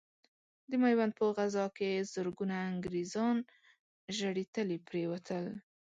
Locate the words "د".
0.69-0.71